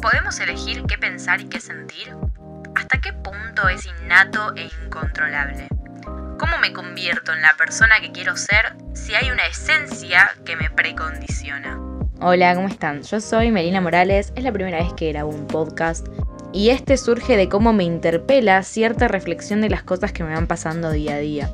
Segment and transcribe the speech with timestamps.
[0.00, 2.14] ¿Podemos elegir qué pensar y qué sentir?
[2.74, 5.68] ¿Hasta qué punto es innato e incontrolable?
[6.38, 10.70] ¿Cómo me convierto en la persona que quiero ser si hay una esencia que me
[10.70, 11.78] precondiciona?
[12.20, 13.02] Hola, ¿cómo están?
[13.02, 16.06] Yo soy Melina Morales, es la primera vez que grabo un podcast
[16.52, 20.46] y este surge de cómo me interpela cierta reflexión de las cosas que me van
[20.46, 21.50] pasando día a día.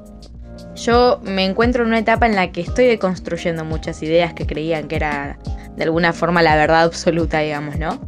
[0.74, 4.88] Yo me encuentro en una etapa en la que estoy deconstruyendo muchas ideas que creían
[4.88, 5.38] que era
[5.76, 8.00] de alguna forma la verdad absoluta, digamos, ¿no?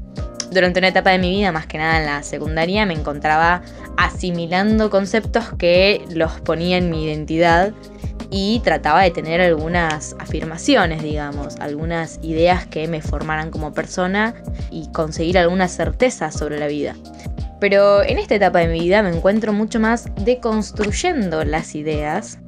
[0.50, 3.62] Durante una etapa de mi vida, más que nada en la secundaria, me encontraba
[3.96, 7.72] asimilando conceptos que los ponía en mi identidad
[8.30, 14.34] y trataba de tener algunas afirmaciones, digamos, algunas ideas que me formaran como persona
[14.70, 16.94] y conseguir alguna certeza sobre la vida.
[17.60, 22.38] Pero en esta etapa de mi vida me encuentro mucho más deconstruyendo las ideas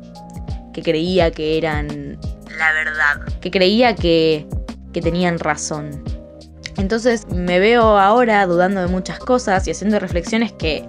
[0.73, 2.19] que creía que eran
[2.59, 4.47] la verdad, que creía que,
[4.93, 6.03] que tenían razón.
[6.77, 10.89] Entonces me veo ahora dudando de muchas cosas y haciendo reflexiones que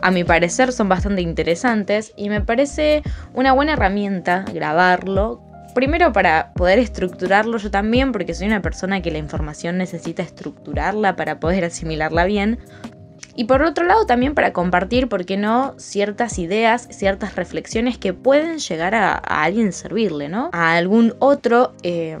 [0.00, 5.42] a mi parecer son bastante interesantes y me parece una buena herramienta grabarlo.
[5.74, 11.16] Primero para poder estructurarlo yo también, porque soy una persona que la información necesita estructurarla
[11.16, 12.58] para poder asimilarla bien.
[13.34, 18.12] Y por otro lado también para compartir, ¿por qué no?, ciertas ideas, ciertas reflexiones que
[18.12, 20.50] pueden llegar a, alguien servirle, ¿no?
[20.52, 22.18] A algún otro eh,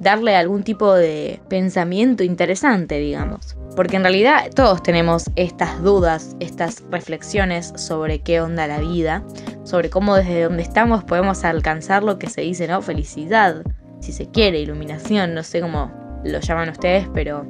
[0.00, 3.56] darle algún tipo de pensamiento interesante, digamos.
[3.76, 9.22] Porque en realidad todos tenemos estas dudas, estas reflexiones sobre qué onda la vida,
[9.62, 12.82] sobre cómo desde donde estamos podemos alcanzar lo que se dice, ¿no?
[12.82, 13.62] Felicidad,
[14.00, 15.92] si se quiere, iluminación, no sé cómo
[16.24, 17.46] lo llaman ustedes, pero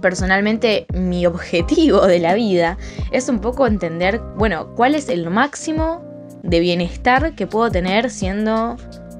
[0.00, 2.78] personalmente mi objetivo de la vida
[3.10, 6.02] es un poco entender, bueno, cuál es el máximo
[6.42, 8.76] de bienestar que puedo tener siendo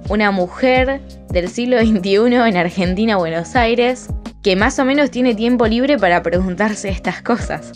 [0.08, 1.00] una mujer
[1.36, 4.08] del siglo XXI en Argentina, Buenos Aires,
[4.42, 7.72] que más o menos tiene tiempo libre para preguntarse estas cosas.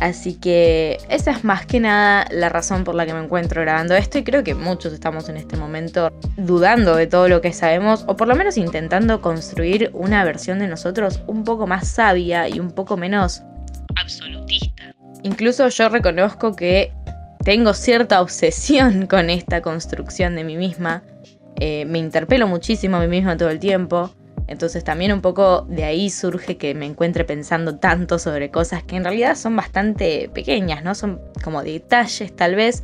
[0.00, 3.94] Así que esa es más que nada la razón por la que me encuentro grabando
[3.94, 8.06] esto y creo que muchos estamos en este momento dudando de todo lo que sabemos
[8.08, 12.58] o por lo menos intentando construir una versión de nosotros un poco más sabia y
[12.58, 13.42] un poco menos
[14.00, 14.94] absolutista.
[15.24, 16.94] Incluso yo reconozco que
[17.44, 21.02] tengo cierta obsesión con esta construcción de mí misma
[21.60, 24.10] eh, me interpelo muchísimo a mí misma todo el tiempo.
[24.46, 28.96] Entonces también un poco de ahí surge que me encuentre pensando tanto sobre cosas que
[28.96, 30.94] en realidad son bastante pequeñas, ¿no?
[30.94, 32.82] Son como detalles tal vez,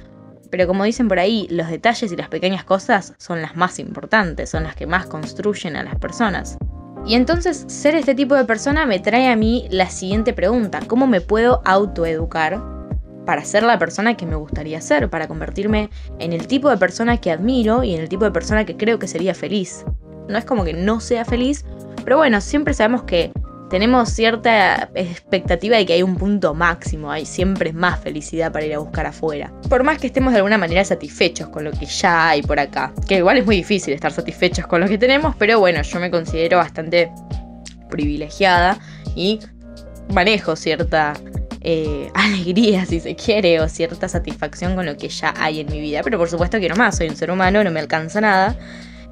[0.51, 4.51] pero como dicen por ahí, los detalles y las pequeñas cosas son las más importantes,
[4.51, 6.59] son las que más construyen a las personas.
[7.07, 11.07] Y entonces ser este tipo de persona me trae a mí la siguiente pregunta, ¿cómo
[11.07, 12.61] me puedo autoeducar
[13.25, 17.19] para ser la persona que me gustaría ser, para convertirme en el tipo de persona
[17.19, 19.85] que admiro y en el tipo de persona que creo que sería feliz.
[20.29, 21.65] No es como que no sea feliz,
[22.05, 23.33] pero bueno, siempre sabemos que
[23.71, 28.75] tenemos cierta expectativa de que hay un punto máximo, hay siempre más felicidad para ir
[28.75, 29.53] a buscar afuera.
[29.69, 32.93] Por más que estemos de alguna manera satisfechos con lo que ya hay por acá,
[33.09, 36.11] que igual es muy difícil estar satisfechos con lo que tenemos, pero bueno, yo me
[36.11, 37.11] considero bastante
[37.91, 38.79] privilegiada
[39.17, 39.41] y
[40.13, 41.15] manejo cierta
[41.65, 45.81] eh, alegría, si se quiere, o cierta satisfacción con lo que ya hay en mi
[45.81, 46.03] vida.
[46.05, 48.57] Pero por supuesto quiero más, soy un ser humano, no me alcanza nada.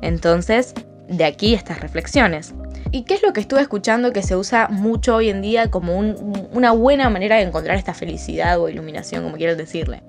[0.02, 0.74] Entonces,
[1.08, 2.54] de aquí estas reflexiones.
[2.90, 5.98] ¿Y qué es lo que estuve escuchando que se usa mucho hoy en día como
[5.98, 10.02] una buena manera de encontrar esta felicidad o iluminación, como quieras decirle?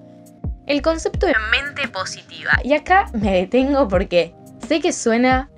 [0.65, 2.51] El concepto de mente positiva.
[2.63, 4.33] Y acá me detengo porque
[4.67, 5.49] sé que suena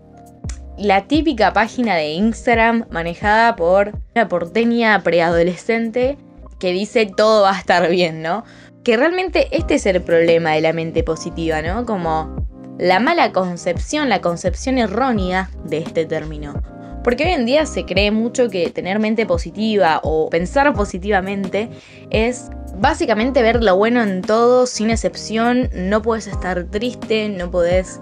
[0.77, 6.17] la típica página de Instagram manejada por una porteña preadolescente
[6.59, 8.43] que dice todo va a estar bien, ¿no?
[8.83, 11.85] Que realmente este es el problema de la mente positiva, ¿no?
[11.85, 12.45] Como
[12.77, 16.61] la mala concepción, la concepción errónea de este término.
[17.03, 21.69] Porque hoy en día se cree mucho que tener mente positiva o pensar positivamente
[22.09, 22.49] es
[22.79, 25.69] básicamente ver lo bueno en todo sin excepción.
[25.73, 28.01] No puedes estar triste, no puedes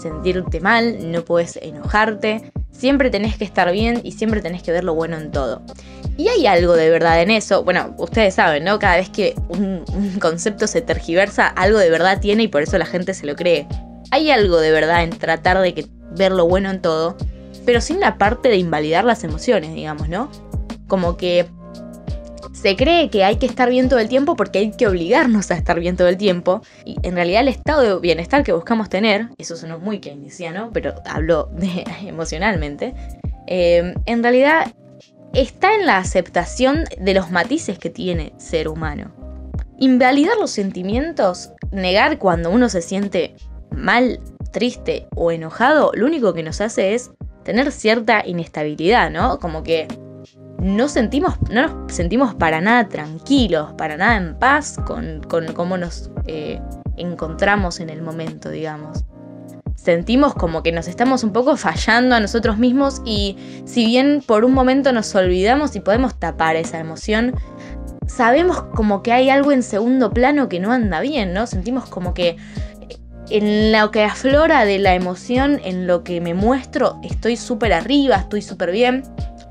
[0.00, 2.50] sentirte mal, no puedes enojarte.
[2.72, 5.62] Siempre tenés que estar bien y siempre tenés que ver lo bueno en todo.
[6.16, 7.64] Y hay algo de verdad en eso.
[7.64, 8.78] Bueno, ustedes saben, ¿no?
[8.78, 9.84] Cada vez que un,
[10.20, 13.66] concepto se tergiversa, algo de verdad tiene y por eso la gente se lo cree.
[14.10, 15.86] Hay algo de verdad en tratar de
[16.16, 17.16] ver lo bueno en todo,
[17.64, 20.30] pero sin la parte de invalidar las emociones, digamos, ¿no?
[20.88, 21.46] Como que
[22.60, 25.54] se cree que hay que estar bien todo el tiempo porque hay que obligarnos a
[25.54, 26.60] estar bien todo el tiempo.
[26.84, 30.94] Y en realidad el estado de bienestar que buscamos tener, eso suena muy keynesiano, pero
[31.06, 32.94] hablo de, emocionalmente,
[33.46, 34.72] eh, en realidad
[35.32, 39.10] está en la aceptación de los matices que tiene ser humano.
[39.78, 43.36] Invalidar los sentimientos, negar cuando uno se siente
[43.74, 44.20] mal,
[44.52, 47.10] triste o enojado, lo único que nos hace es
[47.42, 49.38] tener cierta inestabilidad, ¿no?
[49.38, 49.88] Como que
[50.60, 55.22] no sentimos, no nos sentimos para nada tranquilos, para nada en paz con,
[55.54, 56.60] cómo nos eh,
[56.96, 59.04] encontramos en el momento, digamos.
[59.74, 64.44] Sentimos como que nos estamos un poco fallando a nosotros mismos y si bien por
[64.44, 67.34] un momento nos olvidamos y podemos tapar esa emoción,
[68.06, 71.46] sabemos como que hay algo en segundo plano que no anda bien, ¿no?
[71.46, 72.36] Sentimos como que
[73.30, 78.16] en lo que aflora de la emoción, en lo que me muestro, estoy súper arriba,
[78.16, 79.04] estoy súper bien,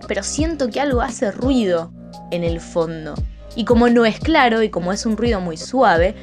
[0.09, 1.93] pero siento que algo hace ruido
[2.31, 3.13] en el fondo.
[3.55, 6.15] Y como no es claro y como es un ruido muy suave,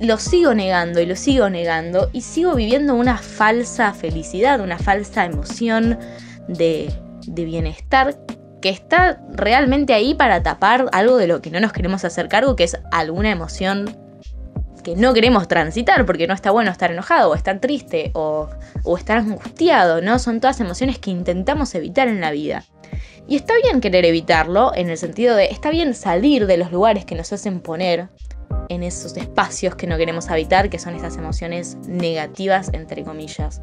[0.00, 5.24] lo sigo negando y lo sigo negando y sigo viviendo una falsa felicidad, una falsa
[5.24, 5.98] emoción
[6.46, 6.94] de,
[7.26, 8.16] bienestar
[8.62, 12.54] que está realmente ahí para tapar algo de lo que no nos queremos hacer cargo,
[12.54, 13.96] que es alguna emoción
[14.84, 18.48] que no queremos transitar, porque no está bueno estar enojado o estar triste o,
[18.84, 20.20] o estar angustiado, ¿no?
[20.20, 22.64] Son todas emociones que intentamos evitar en la vida.
[23.26, 27.04] Y está bien querer evitarlo, en el sentido de, está bien salir de los lugares
[27.04, 28.08] que nos hacen poner
[28.68, 33.62] en esos espacios que no queremos habitar, que son esas emociones negativas, entre comillas.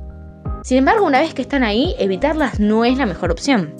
[0.64, 3.76] Sin embargo, una vez que están ahí, evitarlas no es la mejor opción.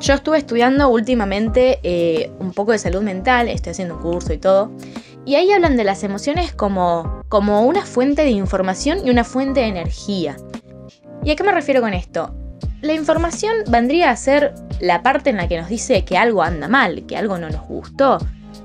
[0.00, 4.38] Yo estuve estudiando últimamente eh, un poco de salud mental, estoy haciendo un curso y
[4.38, 4.70] todo,
[5.24, 9.60] y ahí hablan de las emociones como, como una fuente de información y una fuente
[9.60, 10.36] de energía.
[11.22, 12.34] ¿Y a qué me refiero con esto?
[12.84, 16.68] La información vendría a ser la parte en la que nos dice que algo anda
[16.68, 18.18] mal, que algo no nos gustó,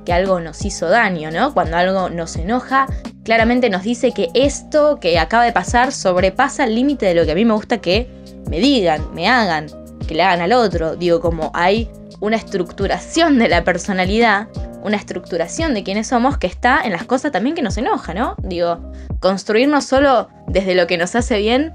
[0.04, 1.54] que algo nos hizo daño, ¿no?
[1.54, 2.88] Cuando algo nos enoja,
[3.24, 7.32] claramente nos dice que esto que acaba de pasar sobrepasa el límite de lo que
[7.32, 8.10] a mí me gusta que
[8.50, 9.68] me digan, me hagan
[10.06, 10.98] que le hagan al otro.
[10.98, 11.90] Digo, como hay
[12.20, 14.50] una estructuración de la personalidad,
[14.84, 18.36] una estructuración de quienes somos que está en las cosas también que nos enoja, ¿no?
[18.44, 18.92] Digo,
[19.22, 21.74] construirnos solo desde lo que nos hace bien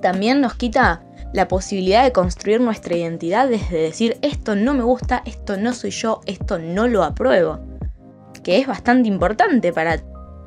[0.00, 1.00] también nos quita
[1.34, 5.90] la posibilidad de construir nuestra identidad desde decir esto no me gusta, esto no soy
[5.90, 7.58] yo, esto no lo apruebo.
[8.44, 9.98] Que es bastante importante para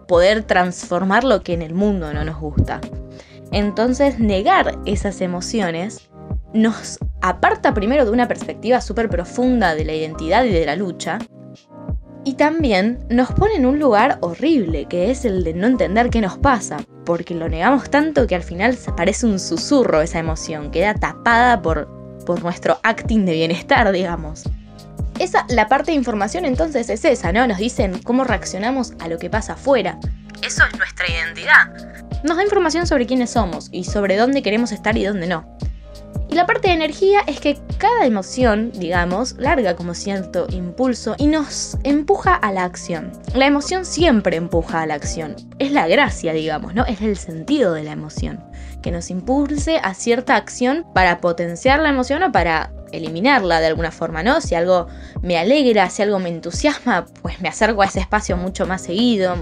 [0.08, 2.80] poder transformar lo que en el mundo no nos gusta.
[3.52, 6.10] Entonces negar esas emociones
[6.54, 11.20] nos aparta primero de una perspectiva súper profunda de la identidad y de la lucha,
[12.24, 16.22] y también nos pone en un lugar horrible, que es el de no entender qué
[16.22, 20.94] nos pasa, porque lo negamos tanto que al final parece un susurro esa emoción, queda
[20.94, 21.88] tapada por,
[22.26, 24.44] por nuestro acting de bienestar, digamos.
[25.18, 27.48] Esa, la parte de información entonces es esa, ¿no?
[27.48, 29.98] Nos dicen cómo reaccionamos a lo que pasa afuera.
[30.46, 32.24] Eso es nuestra identidad.
[32.26, 35.58] Nos da información sobre quiénes somos y sobre dónde queremos estar y dónde no.
[36.38, 41.80] La parte de energía es que cada emoción, digamos, larga como cierto impulso y nos
[41.84, 43.12] empuja a la acción.
[43.34, 45.36] La emoción siempre empuja a la acción.
[45.58, 46.86] Es la gracia, digamos, ¿no?
[46.86, 48.40] Es el sentido de la emoción.
[48.84, 53.92] Que nos impulse a cierta acción para potenciar la emoción o para eliminarla de alguna
[53.92, 54.42] forma, ¿no?
[54.42, 54.88] Si algo
[55.22, 59.36] me alegra, si algo me entusiasma, pues me acerco a ese espacio mucho más seguido,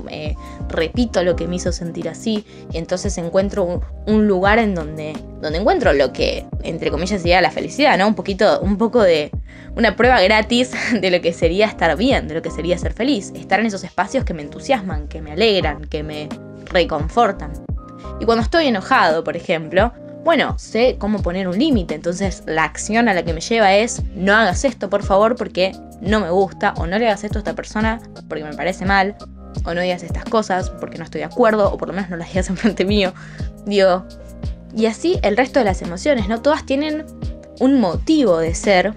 [0.70, 5.60] repito lo que me hizo sentir así, y entonces encuentro un, lugar en donde, donde
[5.60, 8.08] encuentro lo que, entre comillas, sería la felicidad, ¿no?
[8.08, 9.32] Un poquito, un poco de
[9.76, 10.72] una prueba gratis
[11.02, 13.84] de lo que sería estar bien, de lo que sería ser feliz, estar en esos
[13.84, 16.30] espacios que me entusiasman, que me alegran, que me
[16.66, 17.54] reconfortan.
[18.20, 19.92] Y cuando estoy enojado, por ejemplo,
[20.26, 24.02] bueno, sé cómo poner un límite, entonces la acción a la que me lleva es
[24.16, 27.42] no hagas esto por favor porque no me gusta, o no le hagas esto a
[27.42, 29.16] esta persona porque me parece mal,
[29.66, 32.18] o no digas estas cosas porque no estoy de acuerdo, o por lo menos no
[32.18, 33.14] las digas en frente mío.
[33.68, 34.04] Digo,
[34.76, 36.42] y así el resto de las emociones, ¿no?
[36.42, 37.06] Todas tienen
[37.60, 38.96] un motivo de ser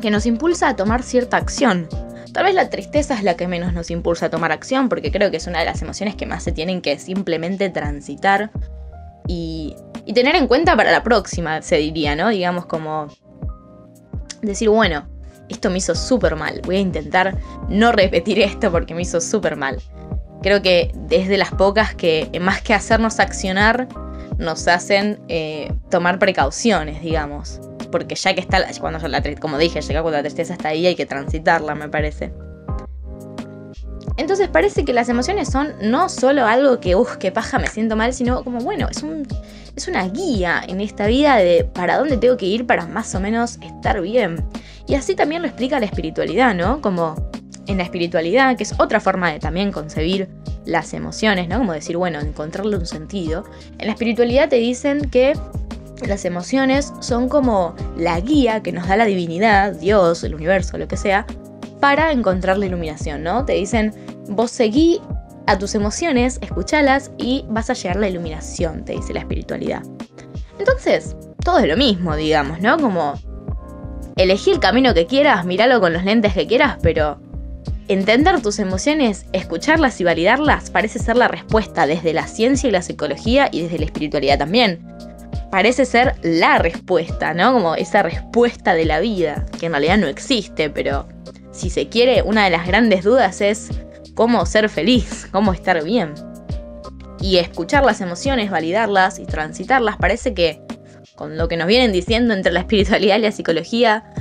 [0.00, 1.86] que nos impulsa a tomar cierta acción.
[2.32, 5.30] Tal vez la tristeza es la que menos nos impulsa a tomar acción, porque creo
[5.30, 8.50] que es una de las emociones que más se tienen que simplemente transitar
[9.32, 12.28] y tener en cuenta para la próxima, se diría, ¿no?
[12.30, 13.08] Digamos como
[14.42, 15.06] decir, bueno,
[15.48, 17.36] esto me hizo súper mal, voy a intentar
[17.68, 19.80] no repetir esto porque me hizo súper mal.
[20.42, 23.88] Creo que desde las pocas que, más que hacernos accionar,
[24.38, 27.60] nos hacen eh, tomar precauciones, digamos.
[27.92, 30.94] Porque ya que está, cuando la, como dije, llega cuando la tristeza está ahí, hay
[30.94, 32.32] que transitarla, me parece.
[34.20, 37.96] Entonces parece que las emociones son no solo algo que, uff, qué paja, me siento
[37.96, 39.26] mal, sino como, bueno, es un,
[39.74, 43.20] es una guía en esta vida de para dónde tengo que ir para más o
[43.20, 44.44] menos estar bien.
[44.86, 46.82] Y así también lo explica la espiritualidad, ¿no?
[46.82, 47.14] Como
[47.66, 50.28] en la espiritualidad, que es otra forma de también concebir
[50.66, 51.56] las emociones, ¿no?
[51.56, 53.44] Como decir, bueno, encontrarle un sentido.
[53.78, 55.32] En la espiritualidad te dicen que
[56.06, 60.88] las emociones son como la guía que nos da la divinidad, Dios, el universo, lo
[60.88, 61.24] que sea,
[61.80, 63.46] para encontrar la iluminación, ¿no?
[63.46, 63.94] Te dicen,
[64.30, 65.00] vos seguí
[65.46, 69.82] a tus emociones, escúchalas y vas a llegar a la iluminación, te dice la espiritualidad.
[70.58, 72.78] Entonces, todo es lo mismo, digamos, ¿no?
[72.78, 73.14] Como
[74.16, 77.20] elegí el camino que quieras, míralo con los lentes que quieras, pero
[77.88, 82.82] entender tus emociones, escucharlas y validarlas parece ser la respuesta desde la ciencia y la
[82.82, 84.86] psicología y desde la espiritualidad también.
[85.50, 87.52] Parece ser la respuesta, ¿no?
[87.52, 91.08] Como esa respuesta de la vida, que en realidad no existe, pero
[91.50, 93.70] si se quiere, una de las grandes dudas es
[94.20, 96.12] cómo ser feliz, cómo estar bien.
[97.22, 100.60] Y escuchar las emociones, validarlas y transitarlas parece que,
[101.14, 104.12] con lo que nos vienen diciendo entre la espiritualidad y la psicología,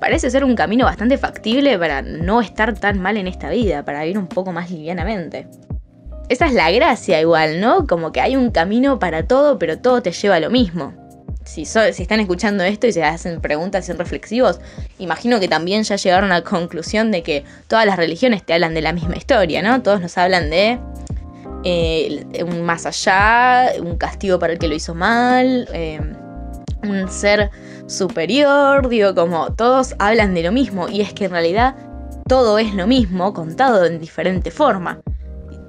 [0.00, 4.00] parece ser un camino bastante factible para no estar tan mal en esta vida, para
[4.00, 5.46] vivir un poco más livianamente.
[6.30, 7.86] Esa es la gracia igual, ¿no?
[7.86, 10.94] Como que hay un camino para todo, pero todo te lleva a lo mismo.
[11.44, 14.60] Si, si están escuchando esto y se hacen preguntas y son reflexivos,
[14.98, 18.74] imagino que también ya llegaron a la conclusión de que todas las religiones te hablan
[18.74, 19.82] de la misma historia, ¿no?
[19.82, 20.78] Todos nos hablan de
[21.64, 26.00] eh, un más allá, un castigo para el que lo hizo mal, eh,
[26.82, 27.50] un ser
[27.86, 31.76] superior, digo, como todos hablan de lo mismo y es que en realidad
[32.26, 35.00] todo es lo mismo contado en diferente forma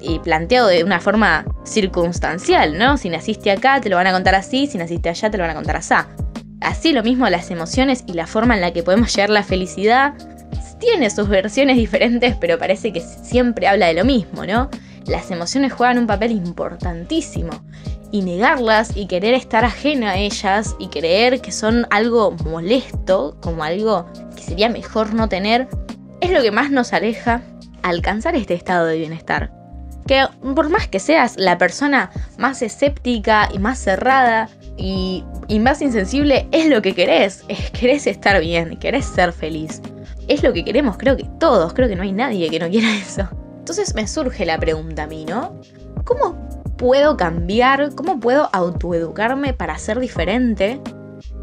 [0.05, 2.97] y planteado de una forma circunstancial, ¿no?
[2.97, 5.51] Si naciste acá te lo van a contar así, si naciste allá te lo van
[5.51, 5.95] a contar así.
[6.61, 10.13] Así lo mismo las emociones y la forma en la que podemos llegar la felicidad
[10.79, 14.69] tiene sus versiones diferentes, pero parece que siempre habla de lo mismo, ¿no?
[15.05, 17.51] Las emociones juegan un papel importantísimo
[18.11, 23.63] y negarlas y querer estar ajena a ellas y creer que son algo molesto, como
[23.63, 25.67] algo que sería mejor no tener,
[26.21, 27.41] es lo que más nos aleja
[27.83, 29.51] alcanzar este estado de bienestar.
[30.07, 35.81] Que por más que seas la persona más escéptica y más cerrada y, y más
[35.81, 37.43] insensible, es lo que querés,
[37.79, 39.81] querés estar bien, querés ser feliz.
[40.27, 42.93] Es lo que queremos, creo que todos, creo que no hay nadie que no quiera
[42.95, 43.27] eso.
[43.59, 45.59] Entonces me surge la pregunta a mí, ¿no?
[46.03, 46.37] ¿Cómo
[46.77, 47.95] puedo cambiar?
[47.95, 50.79] ¿Cómo puedo autoeducarme para ser diferente?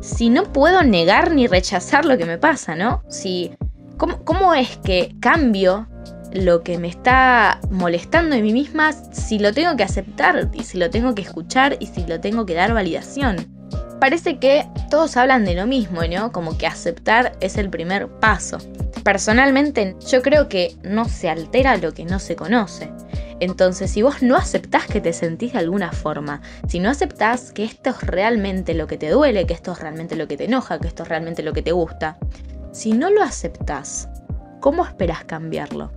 [0.01, 3.03] Si no puedo negar ni rechazar lo que me pasa, ¿no?
[3.09, 3.53] Si,
[3.97, 5.89] ¿cómo, es que cambio
[6.35, 10.79] lo que me está molestando en mí misma si lo tengo que aceptar y si
[10.79, 13.37] lo tengo que escuchar y si lo tengo que dar validación?
[14.01, 16.33] Parece que todos hablan de lo mismo, ¿no?
[16.33, 18.59] Como que aceptar es el primer paso.
[19.05, 22.91] Personalmente yo creo que no se altera lo que no se conoce.
[23.41, 27.65] Entonces, si vos no aceptás que te sentís de alguna forma, si no aceptás que
[27.65, 30.79] esto es realmente lo que te duele, que esto es realmente lo que te enoja,
[30.79, 32.19] que esto es realmente lo que te gusta,
[32.71, 34.09] si no lo aceptás,
[34.63, 35.91] ¿cómo esperás cambiarlo?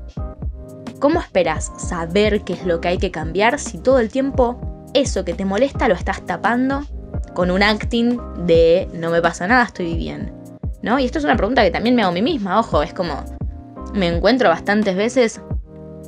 [1.00, 4.60] ¿Cómo esperás saber qué es lo que hay que cambiar si todo el tiempo
[4.94, 6.82] eso que te molesta lo estás tapando
[7.36, 10.34] con un acting de no me pasa nada, estoy bien?
[10.82, 11.00] ¿No?
[11.00, 13.24] Y esto es una pregunta que también me hago a mí misma, ojo, es como
[13.94, 15.40] me encuentro bastantes veces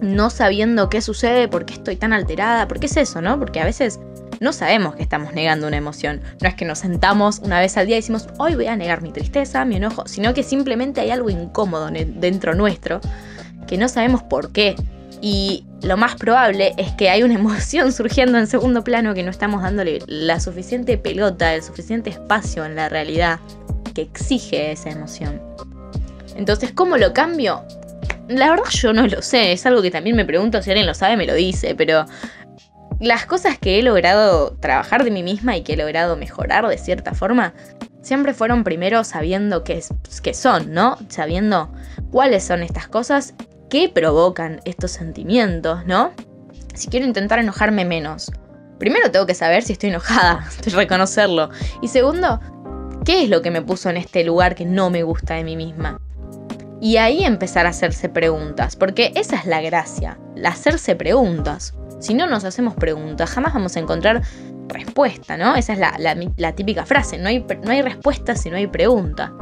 [0.01, 3.37] no sabiendo qué sucede, por qué estoy tan alterada, porque es eso, ¿no?
[3.37, 3.99] Porque a veces
[4.39, 6.21] no sabemos que estamos negando una emoción.
[6.41, 9.01] No es que nos sentamos una vez al día y decimos, hoy voy a negar
[9.01, 13.01] mi tristeza, mi enojo, sino que simplemente hay algo incómodo dentro nuestro
[13.67, 14.75] que no sabemos por qué.
[15.21, 19.31] Y lo más probable es que hay una emoción surgiendo en segundo plano que no
[19.31, 23.39] estamos dándole la suficiente pelota, el suficiente espacio en la realidad
[23.93, 25.41] que exige esa emoción.
[26.35, 27.63] Entonces, ¿cómo lo cambio?
[28.27, 30.93] La verdad yo no lo sé, es algo que también me pregunto si alguien lo
[30.93, 32.05] sabe, me lo dice, pero
[32.99, 36.77] las cosas que he logrado trabajar de mí misma y que he logrado mejorar de
[36.77, 37.53] cierta forma,
[38.01, 39.83] siempre fueron primero sabiendo qué,
[40.23, 40.97] qué son, ¿no?
[41.09, 41.71] Sabiendo
[42.11, 43.33] cuáles son estas cosas
[43.69, 46.11] que provocan estos sentimientos, ¿no?
[46.73, 48.31] Si quiero intentar enojarme menos,
[48.79, 51.49] primero tengo que saber si estoy enojada, reconocerlo.
[51.81, 52.39] Y segundo,
[53.05, 55.55] ¿qué es lo que me puso en este lugar que no me gusta de mí
[55.55, 55.99] misma?
[56.79, 61.73] Y ahí empezar a hacerse preguntas, porque esa es la gracia, hacerse preguntas.
[61.99, 64.21] Si no nos hacemos preguntas, jamás vamos a encontrar
[64.67, 65.55] respuesta, ¿no?
[65.55, 69.33] Esa es la, típica frase, no hay, no hay respuesta si no hay pregunta.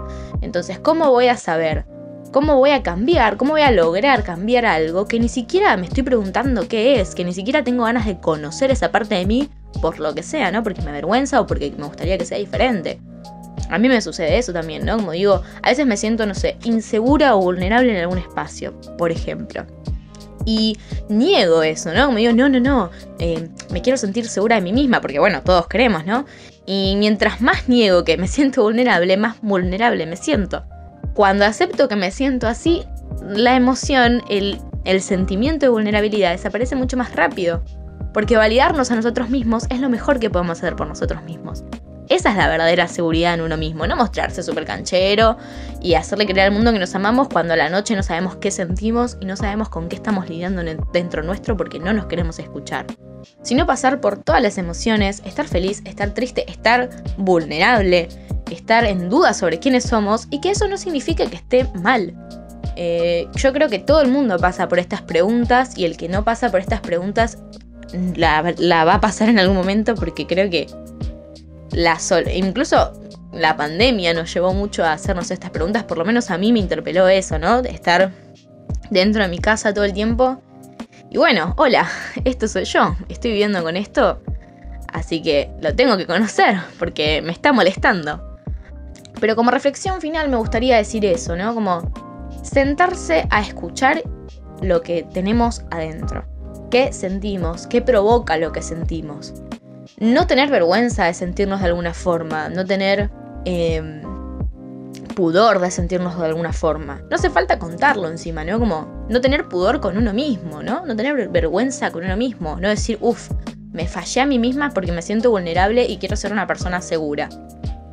[0.41, 1.85] Entonces, ¿cómo voy a saber?
[2.31, 3.37] ¿Cómo voy a cambiar?
[3.37, 7.15] ¿Cómo voy a lograr cambiar algo que ni siquiera me estoy preguntando qué es?
[7.15, 9.49] Que ni siquiera tengo ganas de conocer esa parte de mí
[9.81, 10.63] por lo que sea, ¿no?
[10.63, 12.99] Porque me avergüenza o porque me gustaría que sea diferente.
[13.69, 14.97] A mí me sucede eso también, ¿no?
[14.97, 19.11] Como digo, a veces me siento, no sé, insegura o vulnerable en algún espacio, por
[19.11, 19.65] ejemplo.
[20.45, 20.77] Y
[21.09, 22.05] niego eso, ¿no?
[22.05, 25.41] Como digo, no, no, no, eh, me quiero sentir segura de mí misma, porque bueno,
[25.43, 26.25] todos queremos, ¿no?
[26.65, 30.63] Y mientras más niego que me siento vulnerable, más vulnerable me siento.
[31.13, 32.83] Cuando acepto que me siento así,
[33.21, 37.63] la emoción, el sentimiento de vulnerabilidad desaparece mucho más rápido.
[38.13, 41.63] Porque validarnos a nosotros mismos es lo mejor que podemos hacer por nosotros mismos.
[42.15, 45.35] Esa es la verdadera seguridad en uno mismo, no mostrarse súper canchero
[45.81, 48.51] y hacerle creer al mundo que nos amamos cuando a la noche no sabemos qué
[48.51, 52.85] sentimos y no sabemos con qué estamos lidiando dentro nuestro porque no nos queremos escuchar.
[53.41, 58.07] Sino pasar por todas las emociones, estar feliz, estar triste, estar vulnerable,
[58.49, 62.13] estar en duda sobre quiénes somos y que eso no significa que esté mal.
[62.77, 66.23] Eh, yo creo que todo el mundo pasa por estas preguntas y el que no
[66.23, 67.39] pasa por estas preguntas
[68.15, 70.67] la, la va a pasar en algún momento porque creo que
[71.71, 72.93] la sol incluso
[73.35, 76.59] la pandemia nos llevó mucho a hacernos estas preguntas, por lo menos a mí me
[76.59, 77.61] interpeló eso, ¿no?
[77.61, 78.11] De estar
[78.89, 80.41] dentro de mi casa todo el tiempo.
[81.11, 81.87] Y bueno, hola,
[82.23, 84.21] esto soy yo, estoy viviendo con esto,
[84.93, 88.37] así que lo tengo que conocer porque me está molestando.
[89.19, 91.53] Pero como reflexión final me gustaría decir eso, ¿no?
[91.53, 91.91] Como
[92.41, 94.03] sentarse a escuchar
[94.61, 96.25] lo que tenemos adentro.
[96.71, 97.67] ¿Qué sentimos?
[97.67, 99.33] ¿Qué provoca lo que sentimos?
[99.99, 103.09] No tener vergüenza de sentirnos de alguna forma, no tener
[103.45, 104.01] Em,
[105.15, 107.01] pudor de sentirnos de alguna forma.
[107.09, 108.59] No hace falta contarlo encima, ¿no?
[108.59, 110.85] Como no tener pudor con uno mismo, ¿no?
[110.85, 112.59] No tener vergüenza con uno mismo.
[112.59, 113.29] No decir, uff,
[113.71, 117.29] me fallé a mí misma porque me siento vulnerable y quiero ser una persona segura.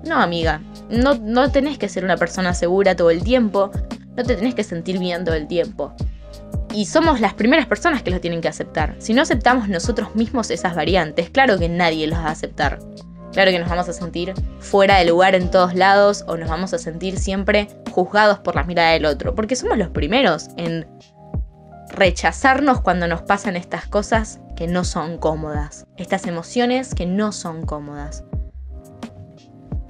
[0.04, 3.70] No, amiga, no, no tenés que ser una persona segura todo el tiempo,
[4.16, 5.94] no te tenés que sentir bien todo el tiempo.
[6.74, 8.96] Y somos las primeras personas que lo tienen que aceptar.
[8.98, 12.78] Si no aceptamos nosotros mismos esas variantes, claro que nadie los va a aceptar.
[13.32, 16.74] Claro que nos vamos a sentir fuera de lugar en todos lados o nos vamos
[16.74, 20.86] a sentir siempre juzgados por la mirada del otro, porque somos los primeros en
[21.88, 27.64] rechazarnos cuando nos pasan estas cosas que no son cómodas, estas emociones que no son
[27.64, 28.24] cómodas.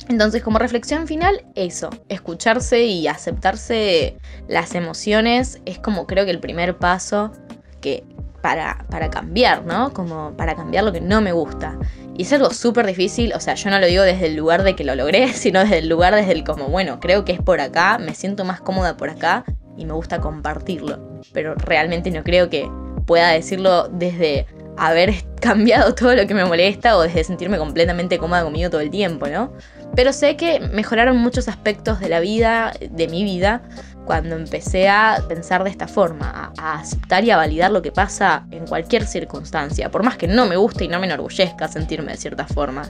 [0.08, 4.16] Entonces, como reflexión final, eso, escucharse y aceptarse
[4.48, 7.32] las emociones es como creo que el primer paso
[7.80, 8.04] que
[8.42, 9.92] para, para cambiar, ¿no?
[9.92, 11.78] Como para cambiar lo que no me gusta.
[12.14, 14.74] Y es algo súper difícil, o sea, yo no lo digo desde el lugar de
[14.76, 17.60] que lo logré, sino desde el lugar desde el como, bueno, creo que es por
[17.60, 19.44] acá, me siento más cómoda por acá
[19.76, 21.20] y me gusta compartirlo.
[21.32, 22.68] Pero realmente no creo que
[23.06, 28.44] pueda decirlo desde haber cambiado todo lo que me molesta o desde sentirme completamente cómoda
[28.44, 29.52] conmigo todo el tiempo, ¿no?
[29.94, 33.60] Pero sé que mejoraron muchos aspectos de la vida, de mi vida,
[34.06, 38.46] cuando empecé a pensar de esta forma, a, aceptar y a validar lo que pasa
[38.50, 42.18] en cualquier circunstancia, por más que no me guste y no me enorgullezca sentirme de
[42.18, 42.82] cierta forma.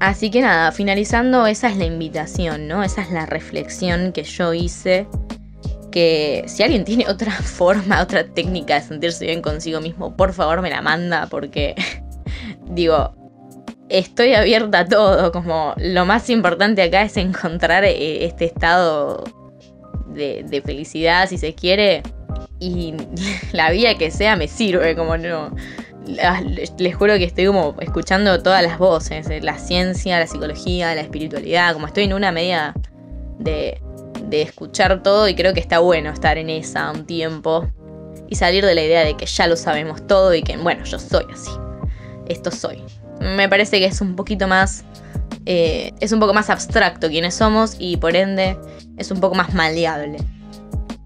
[0.00, 2.82] Así que nada, finalizando, esa es la invitación, ¿no?
[2.82, 5.06] Esa es la reflexión que yo hice.
[5.94, 10.60] Que si alguien tiene otra forma, otra técnica de sentirse bien consigo mismo, por favor
[10.60, 11.76] me la manda, porque
[12.66, 13.14] digo,
[13.88, 15.30] estoy abierta a todo.
[15.30, 19.22] Como lo más importante acá es encontrar eh, este estado
[20.08, 22.02] de, felicidad, si se quiere,
[22.58, 22.94] y
[23.52, 25.54] la vida que sea me sirve, como no.
[26.76, 31.00] Les juro que estoy como escuchando todas las voces, eh, la ciencia, la psicología, la
[31.00, 32.74] espiritualidad, como estoy en una media
[33.38, 33.80] de,
[34.28, 37.68] de escuchar todo y creo que está bueno estar en esa un tiempo
[38.28, 40.98] y salir de la idea de que ya lo sabemos todo y que, bueno, yo
[40.98, 41.50] soy así,
[42.26, 42.82] esto soy.
[43.20, 44.84] Me parece que es un poquito más
[45.46, 48.56] eh, es un poco más abstracto quiénes somos y por ende
[48.96, 50.18] es un poco más maleable.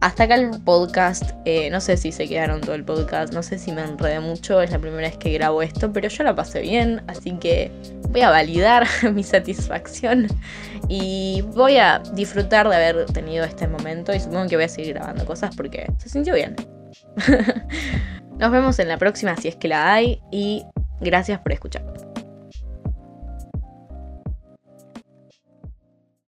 [0.00, 3.58] Hasta acá el podcast, eh, no sé si se quedaron todo el podcast, no sé
[3.58, 6.60] si me enredé mucho, es la primera vez que grabo esto, pero yo la pasé
[6.60, 7.72] bien, así que
[8.10, 10.28] voy a validar mi satisfacción
[10.88, 14.94] y voy a disfrutar de haber tenido este momento y supongo que voy a seguir
[14.94, 16.54] grabando cosas porque se sintió bien.
[18.38, 20.64] Nos vemos en la próxima si es que la hay y
[21.00, 22.07] gracias por escuchar.